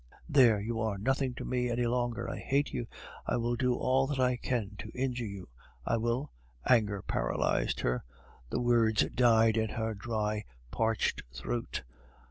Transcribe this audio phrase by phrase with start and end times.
[0.27, 2.27] There, you are nothing to me any longer.
[2.27, 2.87] I hate you.
[3.27, 5.47] I will do all that I can to injure you.
[5.85, 6.31] I will..."
[6.65, 8.03] Anger paralyzed her;
[8.49, 11.83] the words died in her dry parched throat.